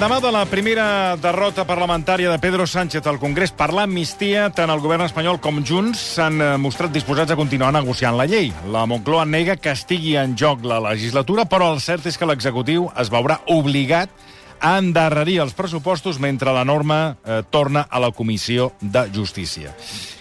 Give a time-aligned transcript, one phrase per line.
[0.00, 0.84] L'endemà de la primera
[1.20, 6.00] derrota parlamentària de Pedro Sánchez al Congrés per l'amnistia, tant el govern espanyol com Junts
[6.14, 8.48] s'han eh, mostrat disposats a continuar negociant la llei.
[8.72, 12.88] La Moncloa nega que estigui en joc la legislatura, però el cert és que l'executiu
[12.96, 14.08] es veurà obligat
[14.56, 19.76] a endarrerir els pressupostos mentre la norma eh, torna a la Comissió de Justícia.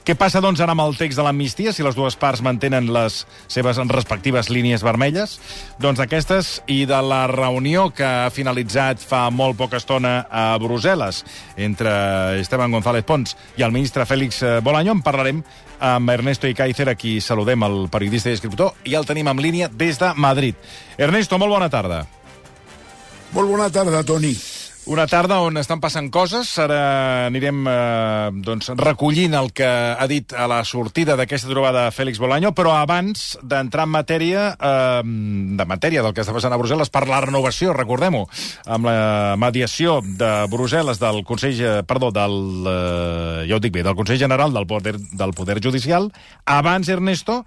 [0.10, 3.20] Què passa, doncs, ara amb el text de l'amnistia, si les dues parts mantenen les
[3.46, 5.36] seves respectives línies vermelles?
[5.78, 11.22] Doncs aquestes i de la reunió que ha finalitzat fa molt poca estona a Brussel·les
[11.62, 11.94] entre
[12.42, 15.44] Esteban González Pons i el ministre Félix eh, Bolaño en parlarem
[15.78, 19.70] amb Ernesto Icaizer, a qui saludem, el periodista i escriptor, i el tenim en línia
[19.70, 20.58] des de Madrid.
[20.98, 22.08] Ernesto, molt bona tarda.
[23.38, 24.34] Molt bona tarda, Toni.
[24.90, 26.50] Una tarda on estan passant coses.
[26.58, 32.18] Ara anirem eh, doncs, recollint el que ha dit a la sortida d'aquesta trobada Fèlix
[32.18, 36.90] Bolaño, però abans d'entrar en matèria, eh, de matèria del que està passant a Brussel·les
[36.90, 38.24] per la renovació, recordem-ho,
[38.66, 43.98] amb la mediació de Brussel·les del Consell, perdó, del, eh, ja ho dic bé, del
[44.00, 46.10] Consell General del Poder, del Poder Judicial.
[46.50, 47.44] Abans, Ernesto,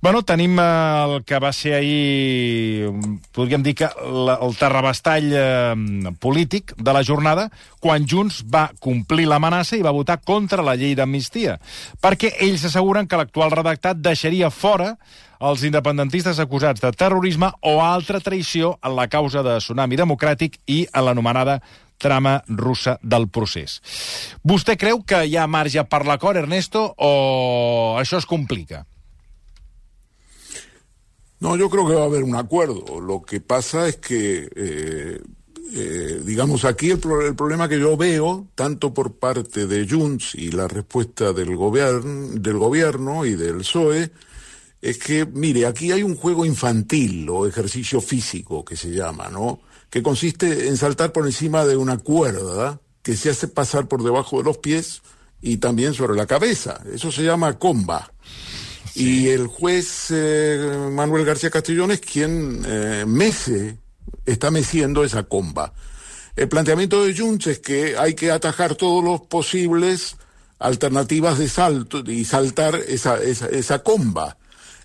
[0.00, 0.64] bueno, tenim eh,
[1.04, 2.88] el que va ser ahir,
[3.36, 7.48] podríem dir que la, el terrabastall eh, polític de la jornada
[7.82, 11.58] quan Junts va complir l'amenaça i va votar contra la llei d'amnistia,
[12.02, 14.94] perquè ells asseguren que l'actual redactat deixaria fora
[15.38, 20.84] els independentistes acusats de terrorisme o altra traïció en la causa de Tsunami Democràtic i
[20.92, 21.60] en l'anomenada
[21.98, 23.80] trama russa del procés.
[24.46, 28.84] Vostè creu que hi ha marge per l'acord, Ernesto, o això es complica?
[31.40, 33.00] No, yo creo que va a haber un acuerdo.
[33.00, 35.20] Lo que pasa es que eh,
[35.74, 40.34] eh, digamos, aquí el, pro el, problema que yo veo, tanto por parte de Junts
[40.34, 44.10] y la respuesta del, gobierno del gobierno y del PSOE,
[44.80, 49.60] es que, mire, aquí hay un juego infantil o ejercicio físico que se llama, ¿no?
[49.90, 54.38] Que consiste en saltar por encima de una cuerda que se hace pasar por debajo
[54.38, 55.02] de los pies
[55.42, 56.80] y también sobre la cabeza.
[56.92, 58.12] Eso se llama comba.
[58.92, 59.24] Sí.
[59.24, 63.78] Y el juez eh, Manuel García Castellón es quien eh, mece
[64.26, 65.72] está meciendo esa comba.
[66.36, 70.16] El planteamiento de Junts es que hay que atajar todos los posibles
[70.58, 74.36] alternativas de salto y saltar esa, esa, esa comba.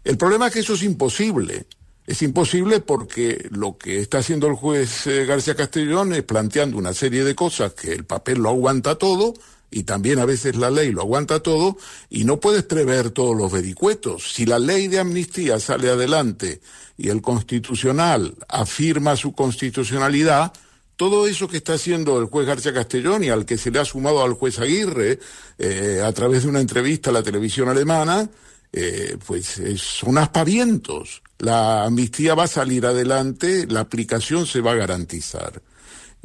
[0.03, 1.67] El problema es que eso es imposible.
[2.06, 6.94] Es imposible porque lo que está haciendo el juez eh, García Castellón es planteando una
[6.94, 9.33] serie de cosas que el papel lo aguanta todo
[9.73, 11.78] y también a veces la ley lo aguanta todo
[12.09, 14.31] y no puedes prever todos los vericuetos.
[14.34, 16.61] Si la ley de amnistía sale adelante
[16.95, 20.53] y el constitucional afirma su constitucionalidad,
[20.95, 23.85] todo eso que está haciendo el juez García Castellón y al que se le ha
[23.85, 25.19] sumado al juez Aguirre
[25.57, 28.29] eh, a través de una entrevista a la televisión alemana,
[28.72, 31.23] eh, pues es, son aspavientos.
[31.39, 35.63] La amnistía va a salir adelante, la aplicación se va a garantizar.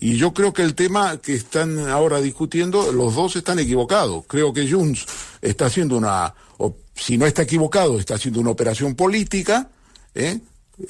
[0.01, 4.25] Y yo creo que el tema que están ahora discutiendo, los dos están equivocados.
[4.29, 5.05] Creo que Junts
[5.43, 9.69] está haciendo una, o si no está equivocado, está haciendo una operación política,
[10.15, 10.39] ¿eh?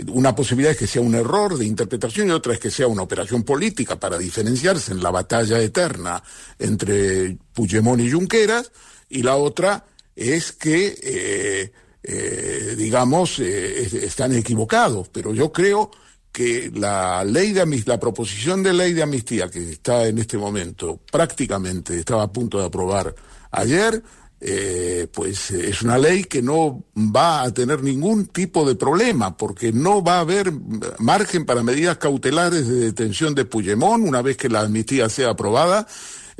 [0.09, 3.01] Una posibilidad es que sea un error de interpretación y otra es que sea una
[3.01, 6.23] operación política para diferenciarse en la batalla eterna
[6.59, 8.71] entre Puigdemont y Junqueras,
[9.09, 15.09] y la otra es que, eh, eh, digamos, eh, están equivocados.
[15.09, 15.91] Pero yo creo
[16.33, 20.39] que la ley de amnistía, la proposición de ley de amnistía que está en este
[20.39, 23.15] momento prácticamente estaba a punto de aprobar
[23.51, 24.03] ayer,
[24.41, 29.73] eh, pues es una ley que no va a tener ningún tipo de problema, porque
[29.73, 30.53] no va a haber
[30.99, 35.89] margen para medidas cautelares de detención de Puigdemont una vez que la amnistía sea aprobada,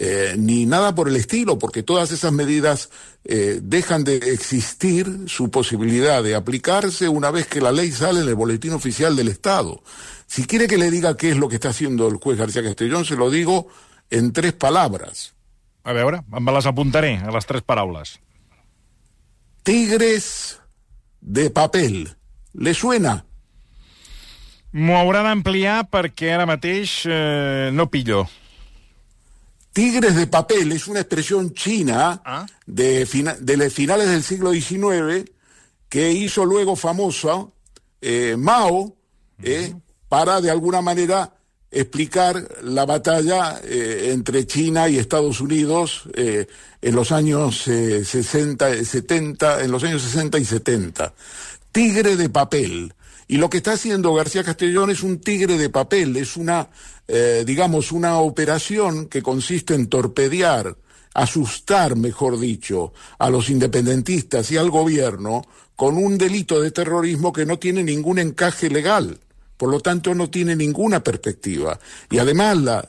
[0.01, 2.89] eh, ni nada por el estilo, porque todas esas medidas
[3.25, 8.29] eh, dejan de existir su posibilidad de aplicarse una vez que la ley sale en
[8.29, 9.83] el boletín oficial del Estado.
[10.27, 13.05] Si quiere que le diga qué es lo que está haciendo el juez García Castellón,
[13.05, 13.67] se lo digo
[14.09, 15.35] en tres palabras.
[15.83, 18.21] A veure, me les apuntaré, a les tres paraules.
[19.65, 20.61] Tigres
[21.21, 22.17] de papel.
[22.55, 23.25] ¿Le suena?
[24.69, 28.27] M'ho haurà d'ampliar perquè ara mateix eh, no pillo.
[29.79, 32.45] Tigres de papel es una expresión china ¿Ah?
[32.67, 35.31] de, fina, de, finales del siglo XIX
[35.89, 37.47] que hizo luego famosa
[38.01, 38.95] eh, Mao uh -huh.
[39.41, 39.75] eh,
[40.09, 41.33] para de alguna manera
[41.71, 46.49] explicar la batalla eh, entre China y Estados Unidos eh,
[46.83, 51.15] en los años 60, 70, en los años 60 y 70.
[51.71, 52.95] Tigre de papel.
[53.29, 56.69] Y lo que está haciendo García Castellón es un tigre de papel, es una,
[57.09, 60.77] eh, digamos, una operación que consiste en torpedear,
[61.15, 65.43] asustar, mejor dicho, a los independentistas y al gobierno
[65.75, 69.19] con un delito de terrorismo que no tiene ningún encaje legal
[69.59, 71.79] por lo tanto no tiene ninguna perspectiva.
[72.11, 72.89] Y además la,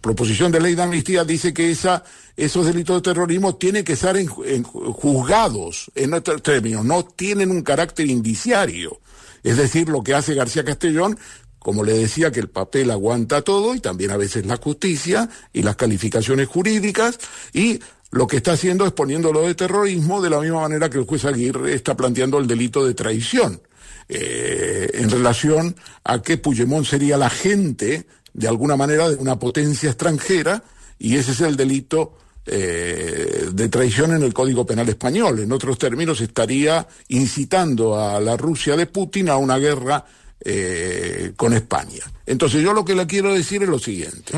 [0.00, 2.04] proposición de ley de amnistía dice que esa,
[2.36, 3.98] esos delitos de terrorismo tienen que
[4.46, 9.00] en, juzgados, en otros términos, no tienen un carácter indiciario.
[9.42, 11.18] Es decir, lo que hace García Castellón
[11.64, 15.62] como le decía, que el papel aguanta todo y también a veces la justicia y
[15.62, 17.18] las calificaciones jurídicas
[17.54, 17.80] y
[18.10, 21.24] lo que está haciendo es poniéndolo de terrorismo de la misma manera que el juez
[21.24, 23.62] Aguirre está planteando el delito de traición
[24.10, 25.74] eh, en relación
[26.04, 30.62] a que Puigdemont sería la agente de alguna manera de una potencia extranjera
[30.98, 35.38] y ese es el delito eh, de traición en el Código Penal español.
[35.38, 40.04] En otros términos, estaría incitando a la Rusia de Putin a una guerra
[40.40, 42.02] eh, con España.
[42.26, 44.32] Entonces yo lo que le quiero decir es lo siguiente.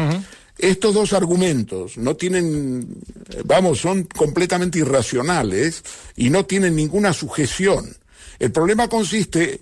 [0.59, 3.03] Estos dos argumentos no tienen,
[3.45, 5.83] vamos, son completamente irracionales
[6.17, 7.95] y no tienen ninguna sujeción.
[8.39, 9.61] El problema consiste,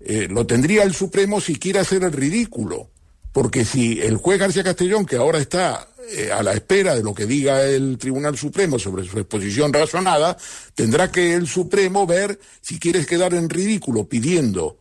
[0.00, 2.90] eh, lo tendría el Supremo si quiere hacer el ridículo,
[3.32, 7.14] porque si el juez García Castellón, que ahora está eh, a la espera de lo
[7.14, 10.36] que diga el Tribunal Supremo sobre su exposición razonada,
[10.74, 14.78] tendrá que el Supremo ver si quieres quedar en ridículo pidiendo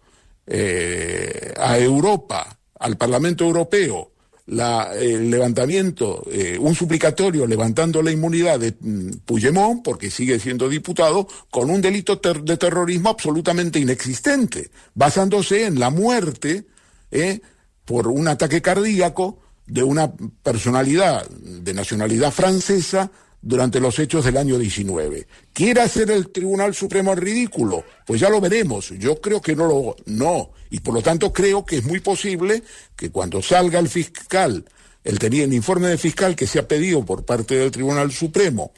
[0.47, 4.11] eh, a Europa, al Parlamento Europeo,
[4.47, 11.27] el levantamiento, eh, un suplicatorio levantando la inmunidad de mm, Puigdemont, porque sigue siendo diputado,
[11.49, 16.67] con un delito de terrorismo absolutamente inexistente, basándose en la muerte
[17.11, 17.41] eh,
[17.85, 20.13] por un ataque cardíaco de una
[20.43, 23.11] personalidad de nacionalidad francesa
[23.45, 25.27] durante los hechos del año 19.
[25.53, 27.83] ¿Quiere hacer el Tribunal Supremo ridículo?
[28.05, 28.89] Pues ya lo veremos.
[28.97, 32.63] Yo creo que no lo no y por lo tanto creo que es muy posible
[32.95, 34.65] que cuando salga el fiscal,
[35.03, 38.73] el, el informe de fiscal que se ha pedido por parte del Tribunal Supremo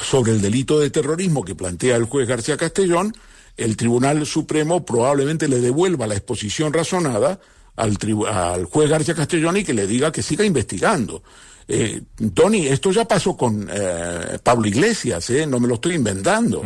[0.00, 3.12] sobre el delito de terrorismo que plantea el juez García Castellón,
[3.56, 7.40] el Tribunal Supremo probablemente le devuelva la exposición razonada
[7.74, 7.98] al,
[8.28, 11.24] al juez García Castellón y que le diga que siga investigando.
[11.68, 12.02] Eh,
[12.34, 15.46] Tony, esto ya pasó con eh, Pablo Iglesias, ¿eh?
[15.46, 16.62] no me lo estoy inventando.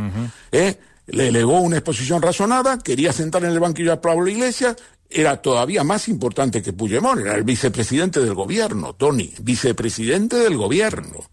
[0.50, 0.78] ¿eh?
[1.08, 4.76] Le elevó una exposición razonada, quería sentar en el banquillo a Pablo Iglesias,
[5.08, 11.31] era todavía más importante que Puigdemont, era el vicepresidente del gobierno, Tony, vicepresidente del gobierno.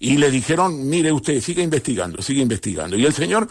[0.00, 2.96] Y le dijeron, mire usted, sigue investigando, sigue investigando.
[2.96, 3.48] Y el señor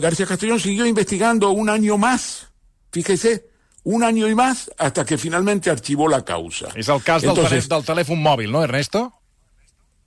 [0.00, 2.48] García Castellón siguió investigando un año más,
[2.90, 3.47] fíjese,
[3.88, 6.68] un año y más hasta que finalmente archivó la causa.
[6.74, 9.14] Es el caso del, teléfono móvil, ¿no, Ernesto?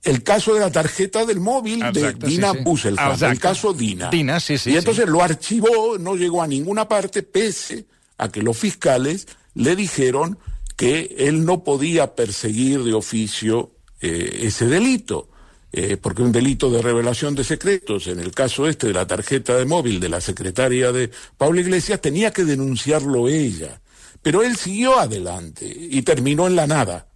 [0.04, 2.88] El caso de la tarjeta del móvil de Dina sí,
[3.24, 4.08] el caso Dina.
[4.08, 4.70] Dina, sí, sí.
[4.70, 7.86] Y entonces lo archivó, no llegó a ninguna parte, pese
[8.18, 10.38] a que los fiscales le dijeron
[10.76, 15.28] que él no podía perseguir de oficio eh, ese delito.
[15.74, 19.56] Eh, porque un delito de revelación de secretos, en el caso este de la tarjeta
[19.56, 23.80] de móvil de la secretaria de Pablo Iglesias, tenía que denunciarlo ella.
[24.20, 27.06] Pero él siguió adelante y terminó en la nada.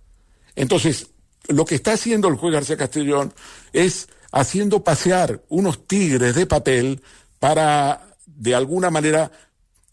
[0.55, 1.09] Entonces,
[1.49, 3.35] lo que está haciendo el juez García Castellón
[3.75, 7.03] es haciendo pasear unos tigres de papel
[7.39, 9.31] para, de alguna manera,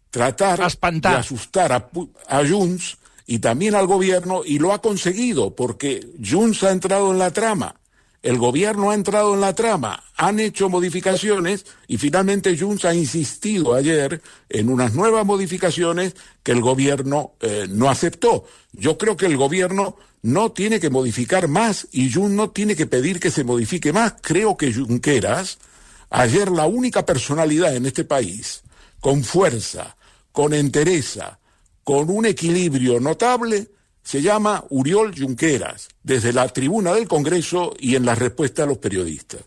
[0.09, 1.89] tratar de asustar a,
[2.29, 7.19] a Junts y también al gobierno, y lo ha conseguido, porque Junts ha entrado en
[7.19, 7.75] la trama
[8.23, 13.73] el gobierno ha entrado en la trama, han hecho modificaciones y finalmente Junts ha insistido
[13.73, 18.45] ayer en unas nuevas modificaciones que el gobierno eh, no aceptó.
[18.71, 22.87] Yo creo que el gobierno no tiene que modificar más y Junts no tiene que
[22.87, 24.15] pedir que se modifique más.
[24.21, 25.57] Creo que Junqueras,
[26.09, 28.63] ayer la única personalidad en este país,
[29.01, 29.97] con fuerza,
[30.31, 31.39] con entereza,
[31.83, 33.67] con un equilibrio notable,
[34.03, 38.77] se llama Uriol Junqueras, desde la tribuna del Congreso i en la respuesta a los
[38.77, 39.41] periodistes.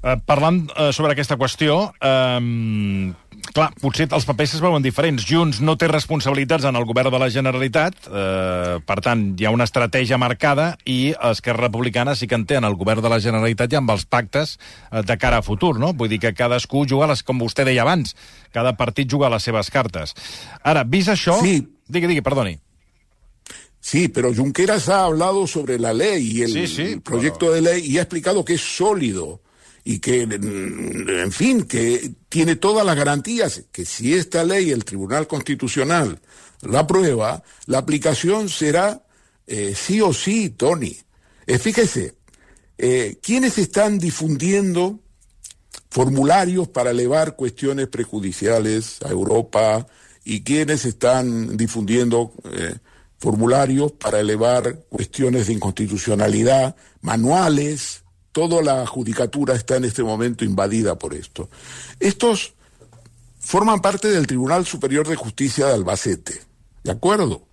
[0.00, 3.10] Uh, parlant uh, sobre aquesta qüestió, um,
[3.52, 5.26] clar, potser els papers es veuen diferents.
[5.28, 9.52] Junts no té responsabilitats en el govern de la Generalitat, uh, per tant, hi ha
[9.52, 13.20] una estratègia marcada, i Esquerra Republicana sí que en té en el govern de la
[13.20, 15.92] Generalitat i amb els pactes uh, de cara a futur, no?
[15.92, 18.16] Vull dir que cadascú juga, les, com vostè deia abans,
[18.56, 20.16] cada partit juga les seves cartes.
[20.64, 21.36] Ara, vist això...
[21.44, 21.60] Sí.
[21.90, 22.56] Digui, digui, perdoni.
[23.80, 28.02] Sí, pero Junqueras ha hablado sobre la ley y el, proyecto de ley y ha
[28.02, 29.40] explicado que es sólido
[29.84, 34.84] y que, mm, en fin, que tiene todas las garantías, que si esta ley el
[34.84, 36.20] Tribunal Constitucional
[36.60, 39.02] la aprueba, la aplicación será
[39.46, 40.96] eh, sí o sí, Tony.
[41.46, 42.14] Eh, fíjese,
[42.76, 45.00] eh, ¿quiénes están difundiendo
[45.88, 49.86] formularios para elevar cuestiones prejudiciales a Europa
[50.22, 52.32] y quiénes están difundiendo
[53.20, 60.98] formularios para elevar cuestiones de inconstitucionalidad, manuales, toda la judicatura está en este momento invadida
[60.98, 61.50] por esto.
[62.00, 62.54] Estos
[63.38, 66.40] forman parte del Tribunal Superior de Justicia de Albacete.
[66.82, 67.46] ¿De acuerdo?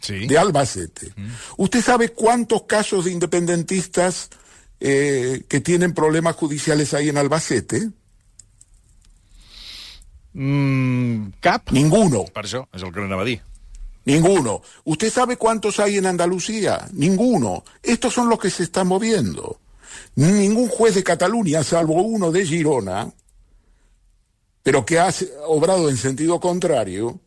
[0.00, 0.26] Sí.
[0.26, 1.14] De Albacete.
[1.56, 4.28] ¿Usted sabe cuántos casos de independentistas
[4.80, 7.90] eh, que tienen problemas judiciales hay en Albacete?
[10.32, 11.70] Mm, cap?
[11.70, 12.24] Ninguno.
[12.32, 13.42] Per això, és el que anava a dir.
[14.04, 14.62] Ninguno.
[14.84, 16.88] ¿Usted sabe cuántos hay en Andalucía?
[16.92, 17.64] Ninguno.
[17.82, 19.60] Estos son los que se están moviendo.
[20.14, 23.12] Ningún juez de Cataluña, salvo uno de Girona,
[24.62, 25.12] pero que ha
[25.46, 27.20] obrado en sentido contrario,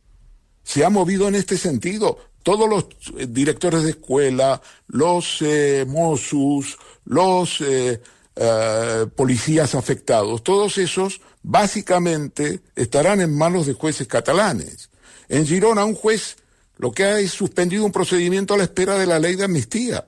[0.63, 2.17] se ha movido en este sentido.
[2.43, 2.85] Todos los
[3.17, 8.01] eh, directores de escuela, los eh, Mossus, los eh,
[8.35, 14.89] eh, policías afectados, todos esos básicamente estarán en manos de jueces catalanes.
[15.29, 16.35] En Girona un juez
[16.77, 20.07] lo que ha es suspendido un procedimiento a la espera de la ley de amnistía.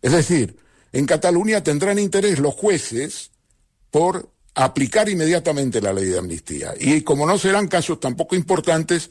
[0.00, 0.56] Es decir,
[0.92, 3.30] en Cataluña tendrán interés los jueces
[3.90, 6.74] por aplicar inmediatamente la ley de amnistía.
[6.78, 9.10] Y como no serán casos tampoco importantes,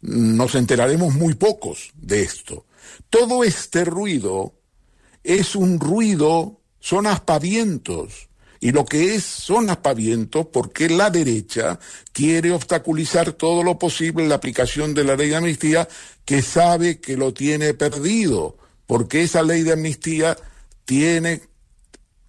[0.00, 2.66] nos enteraremos muy pocos de esto.
[3.08, 4.54] Todo este ruido
[5.22, 8.28] es un ruido, son aspavientos.
[8.62, 11.80] Y lo que es son aspavientos porque la derecha
[12.12, 15.88] quiere obstaculizar todo lo posible la aplicación de la ley de amnistía
[16.24, 20.38] que sabe que lo tiene perdido, porque esa ley de amnistía
[20.84, 21.40] tiene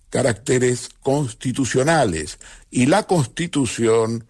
[0.10, 2.40] caracteres constitucionales.
[2.72, 4.26] Y la constitución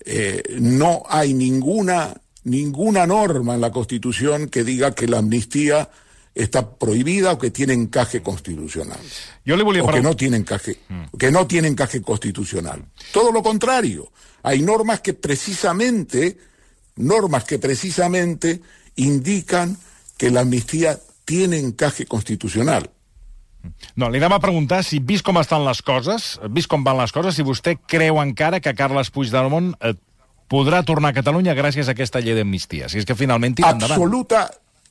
[0.00, 5.90] eh, no hay ninguna ninguna norma en la constitución que diga que la amnistía
[6.34, 8.98] está prohibida o que tiene encaje constitucional.
[9.46, 10.78] Jo li volia o que no tiene encaje,
[11.18, 12.84] que no tiene encaje constitucional.
[13.12, 14.10] Todo lo contrario.
[14.42, 16.36] Hay normas que precisamente,
[16.96, 18.60] normas que precisamente
[18.96, 19.78] indican
[20.16, 22.90] que la amnistía tiene encaje constitucional.
[23.96, 27.14] No, li anava a preguntar si, vist com estan les coses, vist com van les
[27.14, 29.94] coses, si vostè creu encara que Carles Puigdemont eh,
[30.52, 32.90] podrà tornar a Catalunya gràcies a aquesta llei d'amnistia.
[32.92, 33.96] Si és que finalment tira endavant.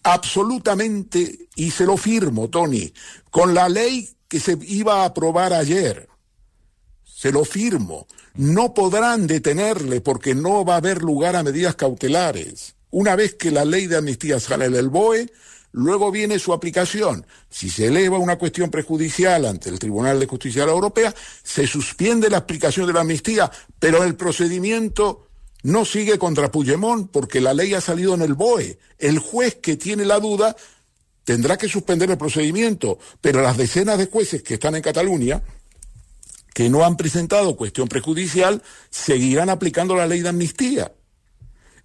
[0.05, 2.93] Absoluta, absolutamente, y se lo firmo, Tony,
[3.31, 6.09] con la ley que se iba a aprobar ayer,
[7.03, 12.75] se lo firmo, no podrán detenerle porque no va a haber lugar a medidas cautelares.
[12.89, 15.31] Una vez que la ley de amnistía sale del BOE,
[15.71, 17.25] luego viene su aplicación.
[17.49, 21.65] Si se eleva una cuestión prejudicial ante el Tribunal de Justicia de la Europea, se
[21.65, 25.22] suspende la aplicación de la amnistía, pero el procedimiento
[25.63, 28.77] no sigue contra Puigdemont porque la ley ha salido en el BOE.
[28.99, 30.55] El juez que tiene la duda
[31.23, 35.41] tendrá que suspender el procedimiento, pero las decenas de jueces que están en Cataluña
[36.53, 40.93] que no han presentado cuestión prejudicial seguirán aplicando la ley de amnistía.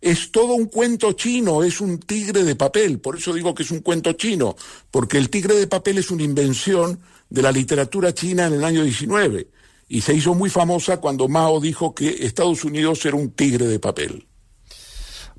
[0.00, 3.70] Es todo un cuento chino, es un tigre de papel, por eso digo que es
[3.70, 4.56] un cuento chino,
[4.90, 8.85] porque el tigre de papel es una invención de la literatura china en el año
[8.85, 9.49] 19
[9.88, 13.78] y se hizo muy famosa cuando Mao dijo que Estados Unidos era un tigre de
[13.78, 14.26] papel.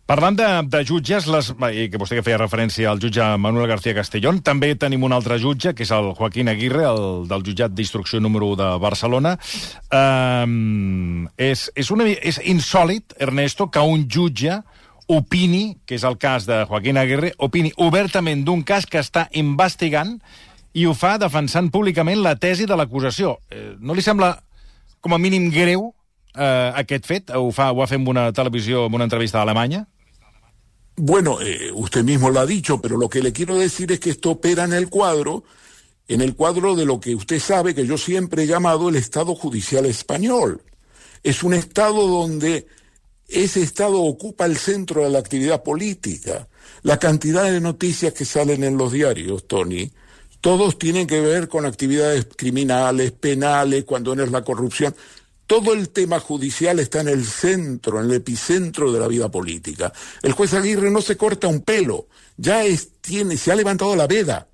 [0.10, 3.94] Parlant de, de jutges, les, i que vostè que feia referència al jutge Manuel García
[3.94, 8.18] Castellón, també tenim un altre jutge, que és el Joaquín Aguirre, el del jutjat d'instrucció
[8.18, 9.36] número 1 de Barcelona.
[9.94, 14.58] Um, és, és, una, és insòlid, Ernesto, que un jutge
[15.13, 20.18] opini, que és el cas de Joaquín Aguirre, opini obertament d'un cas que està investigant
[20.74, 23.38] i ho fa defensant públicament la tesi de l'acusació.
[23.50, 24.36] Eh, no li sembla
[25.02, 25.94] com a mínim greu
[26.36, 27.32] eh, aquest fet?
[27.36, 29.88] Ho, fa, ho ha fet en una televisió, en una entrevista a Alemanya?
[30.96, 34.10] Bueno, eh, usted mismo lo ha dicho, pero lo que le quiero decir es que
[34.10, 35.44] esto opera en el cuadro,
[36.08, 39.34] en el cuadro de lo que usted sabe que yo siempre he llamado el Estado
[39.34, 40.62] judicial español.
[41.24, 42.68] Es un Estado donde
[43.28, 46.48] ese Estado ocupa el centro de la actividad política.
[46.82, 49.92] La cantidad de noticias que salen en los diarios, Tony,
[50.41, 54.96] todos tienen que ver con actividades criminales, penales, cuando no es la corrupción.
[55.48, 59.91] Todo el tema judicial está en el centro, en el epicentro de la vida política.
[60.22, 62.63] El juez Aguirre no se corta un pelo, ya
[63.01, 64.48] tiene, se ha levantado la veda.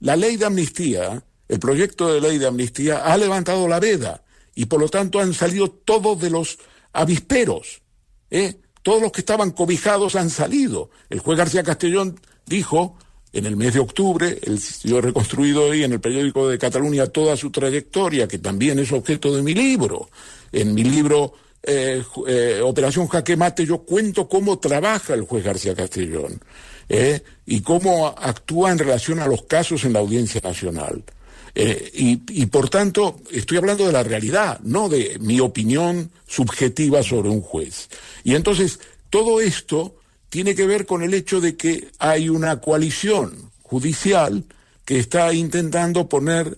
[0.00, 4.22] La ley de amnistía, el proyecto de ley de amnistía ha levantado la veda
[4.54, 6.58] y por lo tanto han salido todos de los
[6.92, 7.82] avisperos.
[8.30, 8.60] ¿eh?
[8.82, 10.90] Todos los que estaban cobijados han salido.
[11.08, 12.96] El juez García Castellón dijo
[13.32, 14.38] en el mes de octubre,
[14.84, 18.92] yo he reconstruido hoy en el periódico de Cataluña toda su trayectoria, que también es
[18.92, 20.10] objeto de mi libro.
[20.52, 25.76] En mi libro eh, eh, Operación Jaque Mate yo cuento cómo trabaja el juez García
[25.76, 26.40] Castellón
[26.88, 31.02] eh, y cómo actúa en relación a los casos en la Audiencia Nacional.
[31.54, 37.42] Y, por tanto, estoy hablando de la realidad, no de mi opinión subjetiva sobre un
[37.42, 37.90] juez.
[38.24, 39.96] Y entonces, todo esto
[40.32, 44.46] tiene que ver con el hecho de que hay una coalición judicial
[44.86, 46.56] que está intentando poner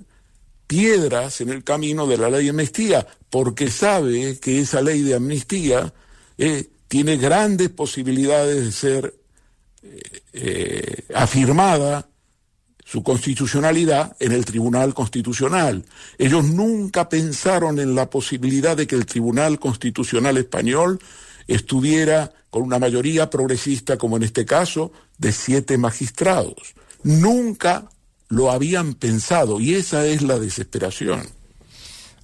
[0.69, 5.17] piedras en el camino de la ley de amnistía, porque sabe que esa ley de
[5.17, 5.93] amnistía
[6.39, 9.15] eh, tiene grandes posibilidades de ser
[9.83, 10.03] eh,
[10.35, 12.07] eh, afirmada
[12.85, 15.85] su constitucionalidad en el Tribunal Constitucional.
[16.17, 21.01] Ellos nunca pensaron en la posibilidad de que el Tribunal Constitucional español
[21.47, 26.75] estuviera con una mayoría progresista, como en este caso, de siete magistrados.
[27.03, 27.91] Nunca
[28.29, 31.23] lo habían pensado y esa es la desesperación.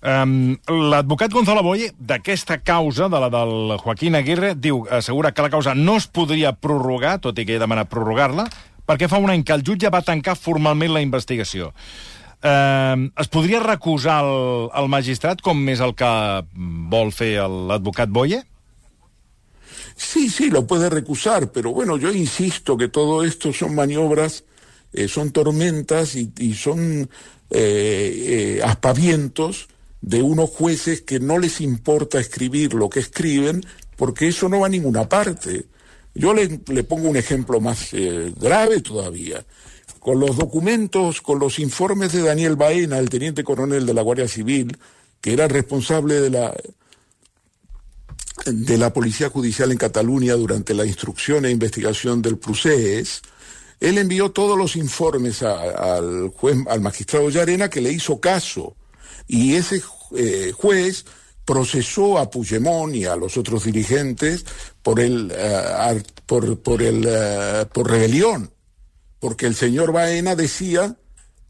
[0.01, 5.51] Um, L'advocat Gonzalo Boye, d'aquesta causa, de la del Joaquín Aguirre, diu, assegura que la
[5.53, 8.47] causa no es podria prorrogar, tot i que he demanat prorrogar-la,
[8.89, 11.75] perquè fa un any que el jutge va tancar formalment la investigació.
[12.41, 16.13] Uh, es podria recusar el, el magistrat, com és el que
[16.89, 18.41] vol fer l'advocat Boye?
[20.03, 24.45] Sí, sí, lo puede recusar, pero bueno, yo insisto que todo esto son maniobras,
[24.95, 27.03] eh, son tormentas y, son
[27.51, 29.69] eh, eh, aspavientos
[30.01, 33.63] de unos jueces que no les importa escribir lo que escriben,
[33.97, 35.67] porque eso no va a ninguna parte.
[36.15, 36.49] Yo le,
[36.85, 39.45] pongo un ejemplo más grave todavía.
[39.99, 44.29] Con los documentos, con los informes de Daniel Baena, el teniente coronel de la Guardia
[44.29, 44.79] Civil,
[45.21, 46.55] que era responsable de la,
[48.47, 53.23] de la Policía Judicial en Cataluña durante la instrucción e investigación del Prusés,
[53.81, 58.77] él envió todos los informes al juez, al magistrado Llarena, que le hizo caso.
[59.27, 59.83] Y ese
[60.17, 61.05] eh, juez
[61.45, 64.45] procesó a Puigdemont y a los otros dirigentes
[64.83, 68.53] por el uh, por, por el uh, por rebelión,
[69.19, 70.97] porque el señor Baena decía,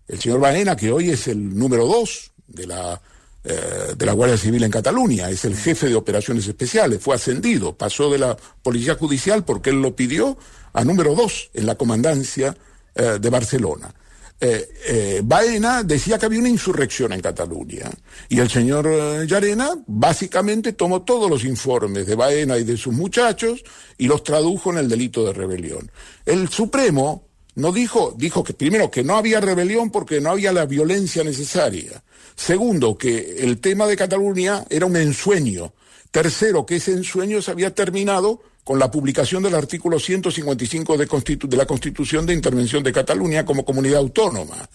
[0.09, 3.03] el señor Baena que hoy es el número dos de la
[3.45, 7.77] uh, de la Guardia Civil en Cataluña, es el jefe de operaciones especiales, fue ascendido,
[7.77, 10.37] pasó de la policía judicial porque él lo pidió
[10.73, 12.57] a número dos en la comandancia
[12.95, 13.95] de Barcelona.
[14.43, 17.91] Eh, eh, Baena decía que había una insurrección en Cataluña.
[18.31, 22.95] Y el señor eh, Llarena básicamente tomó todos los informes de Baena y de sus
[22.95, 23.63] muchachos
[23.99, 25.91] y los tradujo en el delito de rebelión.
[26.25, 27.27] El Supremo
[27.57, 32.03] no dijo, dijo que primero que no había rebelión porque no había la violencia necesaria.
[32.41, 35.75] Segundo, que el tema de Cataluña era un ensueño.
[36.11, 41.67] Tercero, que ese ensueño se había terminado con la publicación del artículo 155 de, la
[41.67, 44.71] Constitución de Intervención de Cataluña como comunidad autónoma.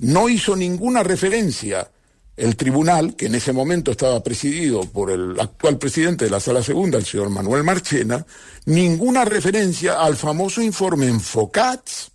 [0.00, 1.88] No hizo ninguna referencia
[2.36, 6.64] el tribunal, que en ese momento estaba presidido por el actual presidente de la Sala
[6.64, 8.26] Segunda, el señor Manuel Marchena,
[8.64, 12.10] ninguna referencia al famoso informe Enfocats.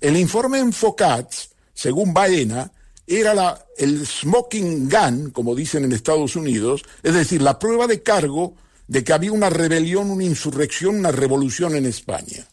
[0.00, 2.72] El informe Enfocats, según Baena,
[3.06, 8.54] era el smoking gun, como dicen en Estados Unidos, es decir, la prueba de cargo
[8.86, 12.46] de que había una rebelión, una insurrección, una revolución en España.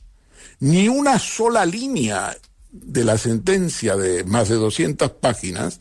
[0.59, 2.35] Ni una sola línea
[2.71, 5.79] de la sentencia de más de 200 páginas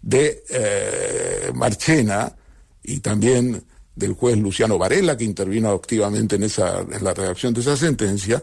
[0.00, 2.34] de eh, Marchena
[2.82, 7.60] y también del juez Luciano Varela, que intervino activamente en, esa, en la redacción de
[7.60, 8.42] esa sentencia,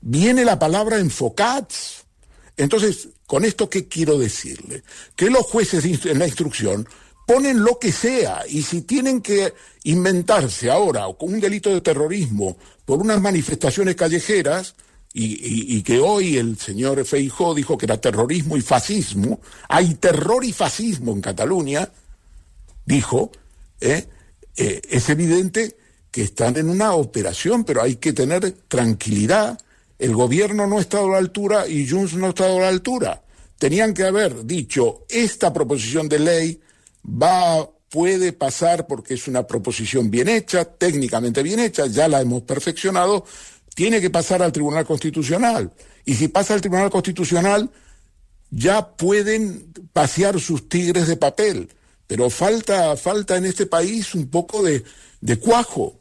[0.00, 2.04] viene la palabra enfocats.
[2.56, 4.82] Entonces, ¿con esto qué quiero decirle?
[5.16, 6.86] Que los jueces en la instrucción
[7.26, 12.98] ponen lo que sea y si tienen que inventarse ahora un delito de terrorismo por
[12.98, 14.74] unas manifestaciones callejeras
[15.14, 20.52] y que hoy el señor Feijó dijo que era terrorismo y fascismo, hay terror y
[20.52, 21.90] fascismo en Cataluña,
[22.84, 23.32] dijo,
[23.80, 24.08] ¿eh?
[24.56, 25.78] Eh, es evidente
[26.10, 29.58] que están en una operación, pero hay que tener tranquilidad.
[29.98, 32.68] El gobierno no ha estado a la altura y Junts no ha estado a la
[32.68, 33.21] altura.
[33.62, 36.60] Tenían que haber dicho, esta proposición de ley
[37.06, 42.42] va, puede pasar porque es una proposición bien hecha, técnicamente bien hecha, ya la hemos
[42.42, 43.24] perfeccionado,
[43.72, 45.72] tiene que pasar al Tribunal Constitucional.
[46.04, 47.70] Y si pasa al Tribunal Constitucional,
[48.50, 51.68] ya pueden pasear sus tigres de papel.
[52.08, 54.82] Pero falta, falta en este país un poco de,
[55.20, 56.00] de cuajo.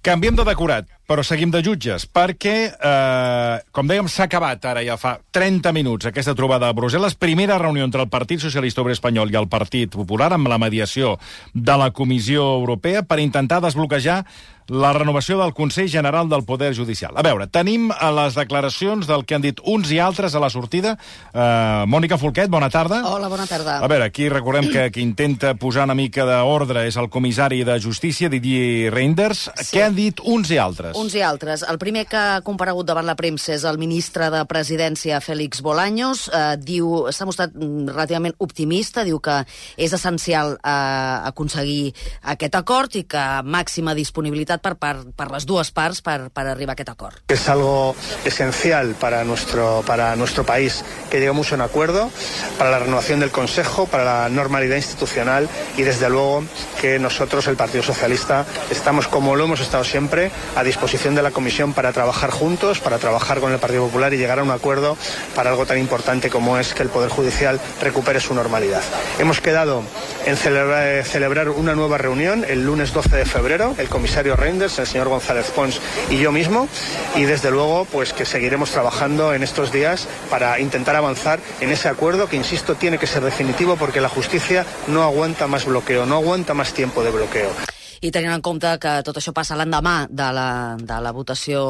[0.00, 4.96] Canviem de decorat, però seguim de jutges, perquè, eh, com dèiem, s'ha acabat ara ja
[4.98, 7.14] fa 30 minuts aquesta trobada a Brussel·les.
[7.14, 11.18] Primera reunió entre el Partit Socialista Obrer Espanyol i el Partit Popular amb la mediació
[11.54, 14.24] de la Comissió Europea per intentar desbloquejar
[14.68, 17.14] la renovació del Consell General del Poder Judicial.
[17.14, 20.50] A veure, tenim a les declaracions del que han dit uns i altres a la
[20.50, 20.96] sortida.
[21.30, 23.02] Uh, Mònica Folquet, bona tarda.
[23.06, 23.78] Hola, bona tarda.
[23.78, 27.78] A veure, aquí recordem que qui intenta posar una mica d'ordre és el comissari de
[27.82, 29.46] Justícia, Didier Reinders.
[29.54, 29.76] Sí.
[29.76, 30.95] Què han dit uns i altres?
[30.96, 31.60] Uns i altres.
[31.68, 36.22] El primer que ha comparegut davant la premsa és el ministre de Presidència, Félix Bolaños.
[36.32, 39.34] Eh, diu, s'ha mostrat mm, relativament optimista, diu que
[39.76, 41.92] és essencial eh, aconseguir
[42.32, 46.72] aquest acord i que màxima disponibilitat per, per, per les dues parts per, per arribar
[46.72, 47.20] a aquest acord.
[47.28, 47.92] Es algo
[48.24, 50.80] esencial para nuestro, para nuestro país
[51.10, 52.08] que lleguemos a un acuerdo
[52.56, 56.42] para la renovación del Consejo, para la normalidad institucional y desde luego
[56.80, 61.32] que nosotros, el Partido Socialista, estamos como lo hemos estado siempre a disposición de la
[61.32, 64.96] Comisión para trabajar juntos, para trabajar con el Partido Popular y llegar a un acuerdo
[65.34, 68.82] para algo tan importante como es que el Poder Judicial recupere su normalidad.
[69.18, 69.82] Hemos quedado
[70.26, 74.86] en celebrar, celebrar una nueva reunión el lunes 12 de febrero, el comisario Reinders, el
[74.86, 76.68] señor González Pons y yo mismo,
[77.16, 81.88] y desde luego pues que seguiremos trabajando en estos días para intentar avanzar en ese
[81.88, 86.14] acuerdo que, insisto, tiene que ser definitivo porque la justicia no aguanta más bloqueo, no
[86.14, 87.75] aguanta más tiempo de bloqueo.
[88.00, 90.48] I tenint en compte que tot això passa l'endemà de, la,
[90.80, 91.62] de la votació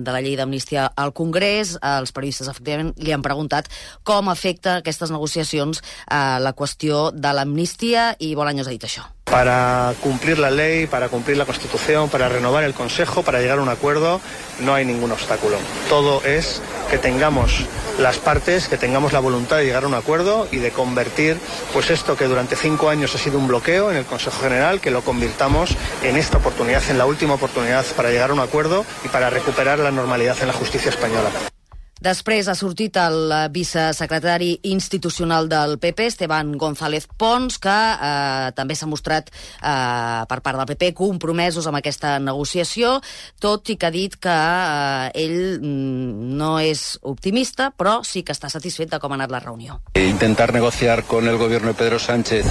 [0.00, 3.70] de la llei d'amnistia al Congrés, els periodistes efectivament li han preguntat
[4.04, 9.06] com afecta aquestes negociacions a la qüestió de l'amnistia i Bolaños ha dit això.
[9.30, 13.62] Para cumplir la ley, para cumplir la Constitución, para renovar el Consejo, para llegar a
[13.62, 14.20] un acuerdo,
[14.60, 15.56] no hay ningún obstáculo.
[15.88, 17.64] Todo es que tengamos
[18.00, 21.38] las partes, que tengamos la voluntad de llegar a un acuerdo y de convertir
[21.72, 24.90] pues esto que durante cinco años ha sido un bloqueo en el Consejo General, que
[24.90, 29.08] lo convirtamos en esta oportunidad, en la última oportunidad para llegar a un acuerdo y
[29.08, 31.30] para recuperar la normalidad en la justicia española.
[32.00, 38.88] Després ha sortit el vicesecretari institucional del PP, Esteban González Pons, que eh, també s'ha
[38.88, 42.94] mostrat eh, per part del PP compromesos amb aquesta negociació,
[43.36, 48.32] tot i que ha dit que eh, ell mm, no és optimista, però sí que
[48.32, 49.82] està satisfet de com ha anat la reunió.
[50.00, 52.48] Intentar negociar con el gobierno de Pedro Sánchez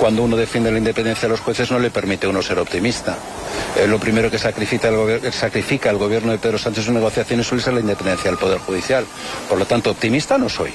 [0.00, 3.18] cuando uno defiende la independencia de los jueces no le permite uno ser optimista.
[3.76, 7.46] Eh, lo primero que sacrifica el, sacrifica el gobierno de Pedro Sánchez en sus negociaciones
[7.46, 9.04] suele ser la independencia del Poder Judicial.
[9.48, 10.72] Por lo tanto, optimista no soy.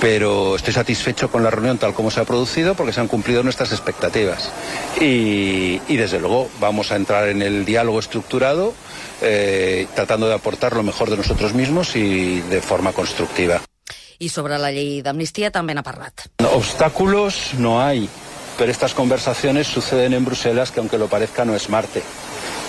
[0.00, 3.42] Pero estoy satisfecho con la reunión tal como se ha producido porque se han cumplido
[3.42, 4.50] nuestras expectativas.
[5.00, 8.74] Y, y desde luego vamos a entrar en el diálogo estructurado
[9.22, 13.60] eh, tratando de aportar lo mejor de nosotros mismos y de forma constructiva.
[14.18, 16.28] I sobre la llei d'amnistia també n'ha parlat.
[16.38, 18.06] No, obstáculos no hay,
[18.58, 22.02] pero estas conversaciones suceden en Bruselas que aunque lo parezca no es Marte.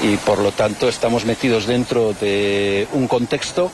[0.02, 3.72] Y por lo tanto estamos metidos dentro de un contexto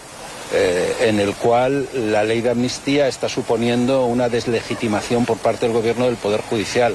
[0.53, 5.73] eh, en el cual la ley de amnistía está suponiendo una deslegitimación por parte del
[5.73, 6.93] gobierno del Poder Judicial.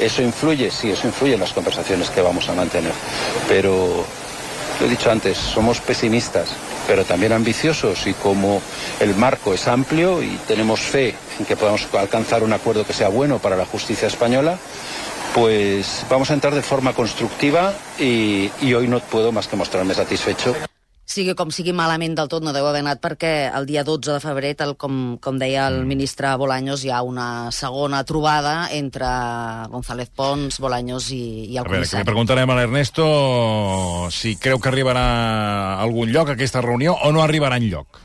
[0.00, 0.70] ¿Eso influye?
[0.70, 2.92] Sí, eso influye en las conversaciones que vamos a mantener.
[3.48, 4.04] Pero,
[4.80, 6.48] lo he dicho antes, somos pesimistas,
[6.86, 8.62] pero también ambiciosos y como
[9.00, 13.08] el marco es amplio y tenemos fe en que podamos alcanzar un acuerdo que sea
[13.08, 14.58] bueno para la justicia española,
[15.34, 19.94] pues vamos a entrar de forma constructiva y, y hoy no puedo más que mostrarme
[19.94, 20.54] satisfecho.
[21.08, 24.20] Sigui com sigui malament del tot, no deu haver anat perquè el dia 12 de
[24.20, 25.88] febrer, tal com, com deia el mm.
[25.88, 29.08] ministre Bolaños, hi ha una segona trobada entre
[29.72, 32.02] González Pons, Bolaños i, i el a veure, comissari.
[32.02, 33.06] que li preguntarem a l'Ernesto
[34.12, 38.04] si creu que arribarà a algun lloc aquesta reunió o no arribarà en lloc.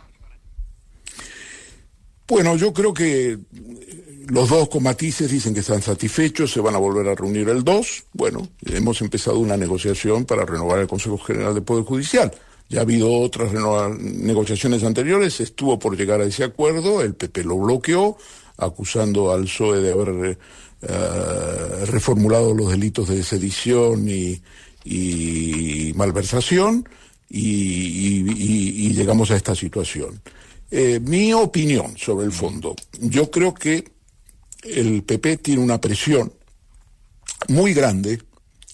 [2.25, 3.37] Bueno, yo creo que
[4.29, 7.65] los dos con matices dicen que están satisfechos, se van a volver a reunir el
[7.65, 8.05] 2.
[8.13, 12.31] Bueno, hemos empezado una negociación para renovar el Consejo General del Poder Judicial.
[12.73, 13.53] Ya ha habido otras
[13.99, 18.17] negociaciones anteriores, estuvo por llegar a ese acuerdo, el PP lo bloqueó,
[18.57, 20.39] acusando al PSOE de haber
[20.81, 26.89] eh, reformulado los delitos de sedición y, malversación,
[27.29, 30.19] y, llegamos a esta situación.
[30.71, 33.83] Eh, mi opinión sobre el fondo, yo creo que
[34.63, 36.33] el PP tiene una presión
[37.49, 38.19] muy grande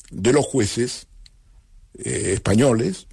[0.09, 1.07] de los jueces
[2.01, 3.08] eh, españoles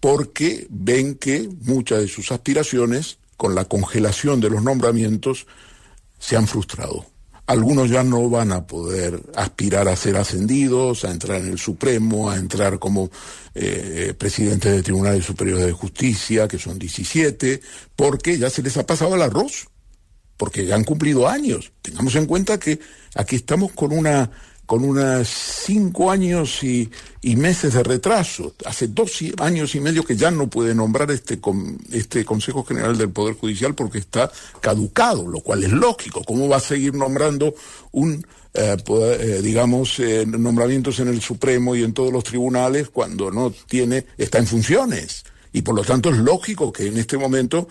[0.00, 5.46] porque ven que muchas de sus aspiraciones, con la congelación de los nombramientos,
[6.18, 7.06] se han frustrado.
[7.46, 12.30] Algunos ya no van a poder aspirar a ser ascendidos, a entrar en el Supremo,
[12.30, 13.10] a entrar como
[13.54, 17.60] eh, presidentes de tribunales superiores de justicia, que son 17,
[17.96, 19.68] porque ya se les ha pasado el arroz,
[20.36, 21.72] porque ya han cumplido años.
[21.82, 22.78] Tengamos en cuenta que
[23.16, 24.30] aquí estamos con una
[24.70, 26.88] con unos cinco años y,
[27.22, 28.54] meses de retraso.
[28.64, 31.40] Hace dos años y medio que ya no puede nombrar este,
[31.90, 34.30] este Consejo General del Poder Judicial porque está
[34.60, 36.22] caducado, lo cual es lógico.
[36.22, 37.52] ¿Cómo va a seguir nombrando
[37.90, 43.32] un, eh, eh, digamos, eh, nombramientos en el Supremo y en todos los tribunales cuando
[43.32, 45.24] no tiene, está en funciones?
[45.52, 47.66] y por lo tanto es lógico que en este momento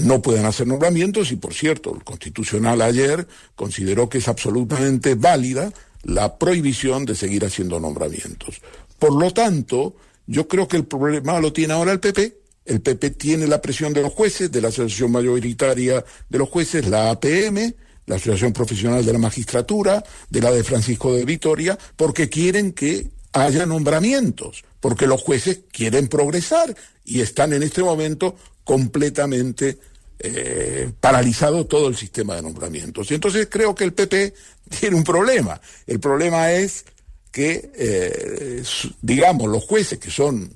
[0.00, 5.72] no puedan hacer nombramientos y por cierto el constitucional ayer consideró que es absolutamente válida
[6.02, 8.60] la prohibición de seguir haciendo nombramientos.
[8.98, 13.10] Por lo tanto, yo creo que el problema lo tiene ahora el PP, El PP
[13.10, 17.74] tiene la presión de los jueces, de la Asociación Mayoritaria de los Jueces, la APM,
[18.06, 23.08] la Asociación Profesional de la Magistratura, de la de Francisco de Vitoria, porque quieren que
[23.32, 29.78] haya nombramientos, porque los jueces quieren progresar y están en este momento completamente
[30.22, 33.10] eh, paralizado todo el sistema de nombramientos.
[33.10, 34.34] Y entonces creo que el PP
[34.80, 35.60] tiene un problema.
[35.86, 36.84] El problema es
[37.32, 38.62] que, eh,
[39.00, 40.52] digamos, los jueces que son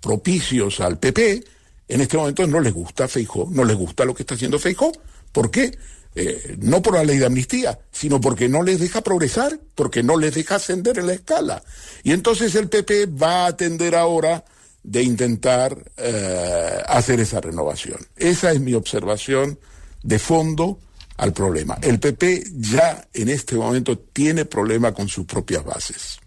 [0.00, 1.44] propicios al PP,
[1.88, 4.92] en este momento no les gusta Feijó, no les gusta lo que está haciendo Feijó.
[5.32, 5.76] ¿Por qué?
[6.14, 10.16] Eh, no por la ley de amnistía, sino porque no les deja progresar, porque no
[10.16, 11.62] les deja ascender en la escala.
[12.02, 14.44] Y entonces el PP va a atender ahora
[14.86, 17.98] de intentar eh, hacer esa renovación.
[18.16, 19.58] Esa es mi observación
[20.04, 20.78] de fondo
[21.16, 21.76] al problema.
[21.82, 26.20] El PP ya en este momento tiene problema con sus propias bases.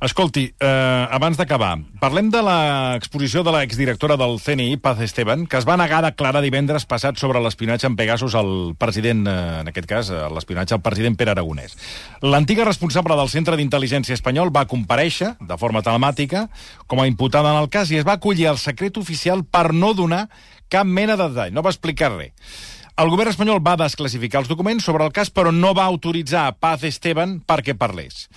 [0.00, 5.66] Escolti, eh, abans d'acabar, parlem de l'exposició de l'exdirectora del CNI, Paz Esteban, que es
[5.68, 9.86] va negar a declarar divendres passat sobre l'espionatge en Pegasus al president, eh, en aquest
[9.86, 11.76] cas, eh, l'espionatge al president Pere Aragonès.
[12.22, 16.48] L'antiga responsable del Centre d'Intel·ligència Espanyol va compareixer, de forma telemàtica,
[16.86, 19.92] com a imputada en el cas, i es va acollir al secret oficial per no
[19.92, 20.30] donar
[20.70, 22.32] cap mena de detall, no va explicar res.
[22.96, 26.52] El govern espanyol va desclassificar els documents sobre el cas, però no va autoritzar a
[26.52, 28.30] Paz Esteban perquè parlés.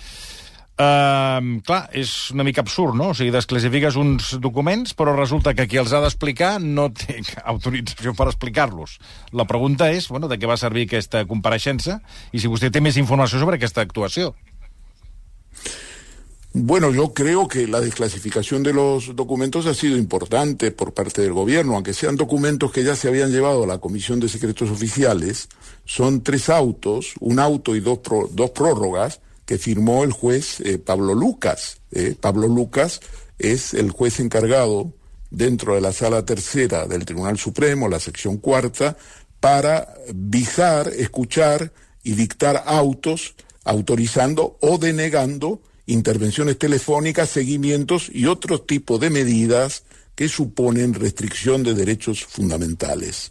[0.74, 3.12] Uh, clar, és una mica absurd, no?
[3.12, 7.20] O sigui, desclassifiques uns documents, resulta que qui els ha d'explicar no té
[7.52, 8.98] autorització per explicar-los.
[9.30, 12.00] La pregunta és, bueno, de què va servir aquesta compareixença
[12.32, 14.34] i si vostè té més informació sobre aquesta actuació.
[16.56, 21.32] Bueno, yo creo que la desclasificación de los documentos ha sido importante por parte del
[21.32, 25.48] gobierno, aunque sean documentos que ya se habían llevado a la Comisión de Secretos Oficiales,
[25.84, 30.78] son tres autos, un auto y dos, pro, dos prórrogas, que firmó el juez eh,
[30.78, 31.78] Pablo Lucas.
[31.92, 32.14] Eh.
[32.20, 33.00] Pablo Lucas
[33.38, 34.92] es el juez encargado
[35.30, 38.96] dentro de la sala tercera del Tribunal Supremo, la sección cuarta,
[39.40, 48.98] para visar, escuchar y dictar autos autorizando o denegando intervenciones telefónicas, seguimientos y otro tipo
[48.98, 49.82] de medidas
[50.14, 53.30] que suponen restricción de derechos fundamentales.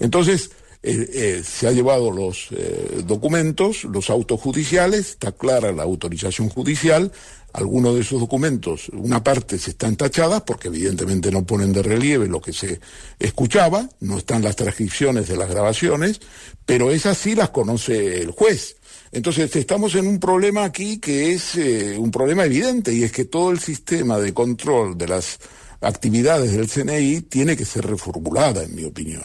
[0.00, 0.50] Entonces,
[0.86, 6.50] eh, eh, se ha llevado los eh, documentos, los autos judiciales, está clara la autorización
[6.50, 7.10] judicial,
[7.54, 12.26] algunos de esos documentos, una parte se están tachadas porque evidentemente no ponen de relieve
[12.26, 12.80] lo que se
[13.18, 16.20] escuchaba, no están las transcripciones de las grabaciones,
[16.66, 18.76] pero esas sí las conoce el juez.
[19.10, 21.54] Entonces estamos en un problema aquí que es
[21.96, 25.38] un problema evidente y es que todo el sistema de control de las
[25.80, 29.22] actividades del CNI tiene que ser reformulada, en mi opinión.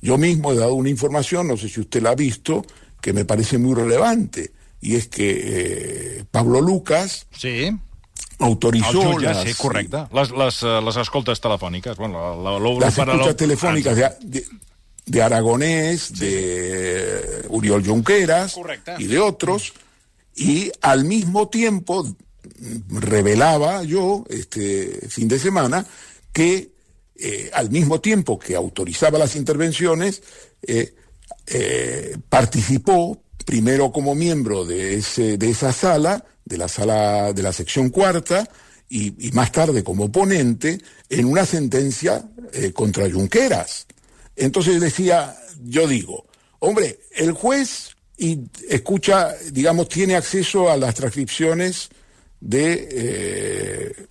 [0.00, 2.64] Yo mismo he dado una información, no sé si usted la ha visto,
[3.00, 7.70] que me parece muy relevante, y es que eh, Pablo Lucas sí.
[8.38, 9.98] autorizó jutge, las, sí, correcte.
[10.12, 11.96] Les, les, les escoltes telefòniques.
[11.96, 14.44] Bueno, la, la, las escuchas telefónicas de, de,
[15.06, 16.24] de, Aragonés, sí.
[16.24, 18.94] de Uriol Junqueras correcte.
[18.98, 19.72] y de otros,
[20.36, 22.06] y al mismo tiempo
[22.88, 25.84] revelaba yo este fin de semana
[26.32, 26.70] que
[27.20, 30.22] eh, al mismo tiempo que autorizaba las intervenciones,
[30.62, 30.94] eh,
[31.48, 38.48] eh, participó primero como miembro de, esa sala, de la sala de la sección cuarta,
[38.88, 42.24] y, más tarde como ponente en una sentencia
[42.72, 43.86] contra Junqueras.
[44.36, 46.24] Entonces decía, yo digo,
[46.60, 48.38] hombre, el juez y
[48.70, 51.90] escucha, digamos, tiene acceso a las transcripciones
[52.40, 54.06] de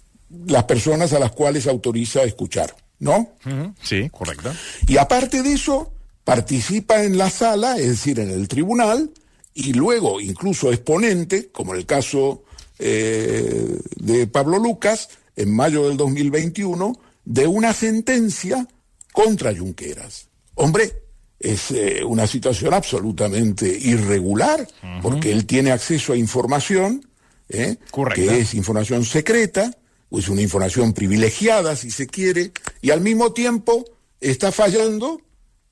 [0.46, 3.36] las personas a las cuales autoriza escuchar, ¿no?
[3.46, 3.74] Uh -huh.
[3.82, 4.50] Sí, correcte.
[4.88, 5.92] Y aparte de eso,
[6.24, 9.12] participa en la sala, es decir, en el tribunal,
[9.54, 12.44] y luego incluso es ponente, como en el caso
[12.80, 18.68] eh, de Pablo Lucas, en mayo del 2021, de una sentencia
[19.12, 20.28] contra Junqueras.
[20.56, 20.92] Hombre,
[21.40, 25.02] es eh, una situación absolutamente irregular, uh -huh.
[25.02, 27.08] porque él tiene acceso a información
[27.50, 27.78] ¿eh?
[28.14, 29.72] que es información secreta,
[30.12, 33.86] es una información privilegiada, si se quiere, y al mismo tiempo
[34.22, 35.22] está fallando,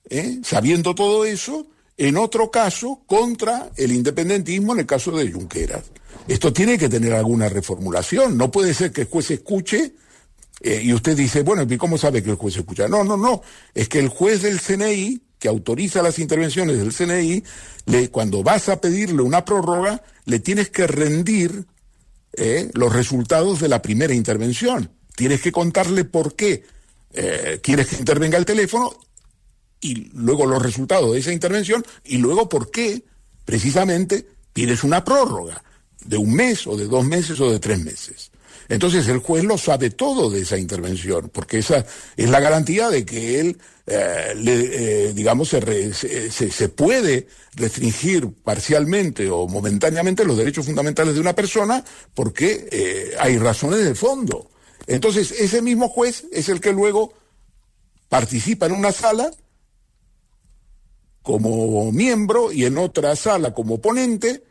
[0.10, 0.40] ¿eh?
[0.44, 1.68] sabiendo todo eso,
[1.98, 5.86] en otro caso contra el independentismo en el caso de Junqueras.
[6.28, 9.94] Esto tiene que tener alguna reformulación, no puede ser que el juez escuche
[10.62, 12.88] eh, y usted dice, bueno, ¿y cómo sabe que el juez escucha?
[12.88, 13.42] No, no, no,
[13.74, 17.44] es que el juez del CNI, que autoriza las intervenciones del CNI,
[18.10, 21.66] cuando vas a pedirle una prórroga, le tienes que rendir
[22.38, 24.92] eh, los resultados de la primera intervención.
[25.16, 26.64] Tienes que contarle por qué
[27.14, 28.94] eh, quieres que intervenga el teléfono
[29.80, 33.04] y luego los resultados de esa intervención y luego por qué
[33.46, 35.64] precisamente pides una prórroga
[36.04, 38.32] de un mes o de dos meses o de tres meses.
[38.70, 41.86] Entonces el juez lo sabe todo de esa intervención, porque esa
[42.18, 50.26] es la garantía de que él, eh, eh, digamos, se, puede restringir parcialmente o momentáneamente
[50.26, 54.50] los derechos fundamentales de una persona porque eh, hay razones de fondo.
[54.88, 57.14] Entonces ese mismo juez es el que luego
[58.10, 59.32] participa en una sala
[61.22, 64.44] como miembro y en otra sala como ponente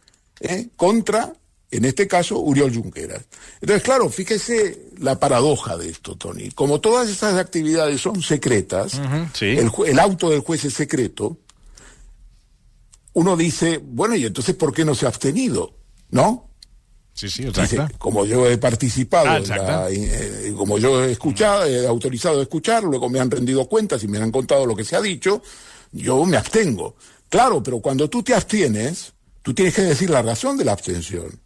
[0.77, 1.33] contra,
[1.71, 3.25] en este caso, Uriol Junqueras.
[3.61, 6.51] Entonces, claro, fíjese la paradoja de esto, Tony.
[6.51, 9.47] Como todas estas actividades son secretas, Uh -huh, sí.
[9.47, 11.37] el, el auto del juez es secreto,
[13.15, 15.73] uno dice, bueno, ¿y entonces por qué no se ha abstenido?
[16.11, 16.51] ¿No?
[17.13, 17.45] Sí, sí.
[17.45, 22.41] Dice, como yo he participado, Ah, en la- eh, como yo he escuchado, he autorizado
[22.41, 25.01] a escuchar, luego me han rendido cuentas y me han contado lo que se ha
[25.01, 25.41] dicho,
[25.93, 26.97] yo me abstengo.
[27.29, 31.41] Claro, pero cuando tú te abstienes, tú tienes que decir la razón de la abstención.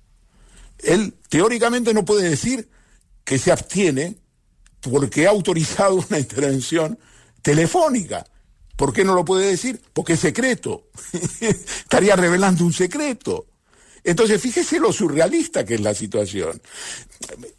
[0.79, 2.69] Él teóricamente no puede decir
[3.25, 4.17] que se abstiene
[4.81, 6.99] porque ha autorizado una intervención
[7.43, 8.25] telefónica.
[8.77, 9.81] ¿Por qué no lo puede decir?
[9.93, 10.89] Porque es secreto.
[11.41, 13.47] Estaría revelando un secreto.
[14.05, 16.63] Entonces, fíjese lo surrealista que es la situación.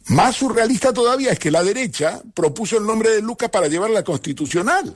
[0.06, 4.94] Más surrealista todavía es que la derecha propuso el nombre de Lucas para llevarla constitucional.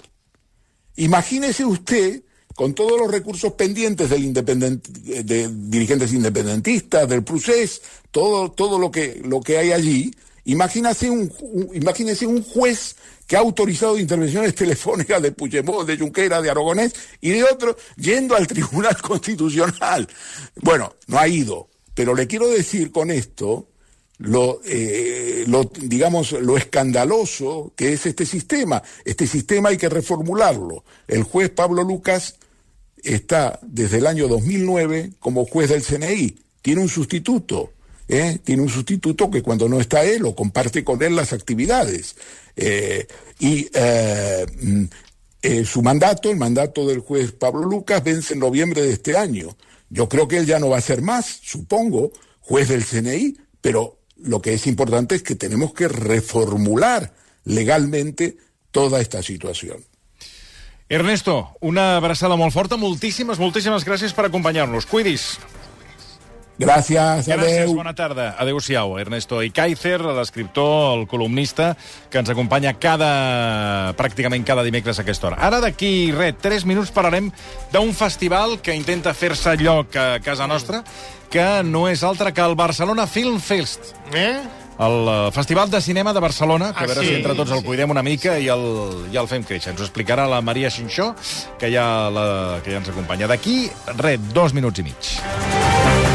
[0.96, 2.22] Imagínese usted,
[2.54, 8.90] con todos los recursos pendientes del independent, de dirigentes independentistas, del procés, todo, todo lo,
[8.90, 10.14] que, lo que hay allí,
[10.44, 11.32] imagínese un,
[11.74, 17.30] imagínese un juez que ha autorizado intervenciones telefónicas de Puigdemont, de Junquera, de Aragonés y
[17.30, 20.08] de otros, yendo al Tribunal Constitucional.
[20.56, 23.68] Bueno, no ha ido, pero le quiero decir con esto
[24.66, 28.82] eh, lo, digamos, lo escandaloso que es este sistema.
[29.04, 30.84] Este sistema hay que reformularlo.
[31.08, 32.36] El juez Pablo Lucas
[33.04, 36.36] está desde el año 2009 como juez del CNI.
[36.62, 37.72] Tiene un sustituto.
[38.08, 38.38] ¿eh?
[38.42, 42.16] Tiene un sustituto que cuando no está él o comparte con él las actividades.
[42.56, 43.06] Eh,
[43.38, 44.84] y eh, mm,
[45.64, 49.56] su mandato, el mandato del juez Pablo Lucas, vence en noviembre de este año.
[49.90, 53.98] Yo creo que él ya no va a ser más, supongo, juez del CNI, pero
[54.16, 57.12] lo que es importante es que tenemos que reformular
[57.44, 58.38] legalmente
[58.70, 59.84] toda esta situación.
[60.88, 62.76] Ernesto, una abraçada molt forta.
[62.76, 64.86] Moltíssimes, moltíssimes gràcies per acompanyar-nos.
[64.86, 65.38] Cuidis.
[66.54, 67.72] Gràcies, Gràcies, adeu.
[67.74, 68.36] bona tarda.
[68.38, 68.92] Adéu-siau.
[69.00, 71.72] Ernesto Ikaizer, l'escriptor, el columnista,
[72.10, 75.40] que ens acompanya cada, pràcticament cada dimecres a aquesta hora.
[75.42, 77.32] Ara, d'aquí, res, 3 minuts parlarem
[77.72, 80.84] d'un festival que intenta fer-se lloc a casa nostra,
[81.28, 83.96] que no és altre que el Barcelona Film Fest.
[84.12, 84.38] Eh?
[84.78, 87.52] El eh, Festival de Cinema de Barcelona, que Ah, a veure sí, si entre tots
[87.52, 87.64] el sí.
[87.64, 88.64] cuidem una mica i el,
[89.12, 89.72] i el fem créixer.
[89.74, 91.14] Ens ho explicarà la Maria Xinxó,
[91.58, 92.26] que ja, la,
[92.64, 93.30] que ja ens acompanya.
[93.30, 96.13] D'aquí, res, dos minuts i mig.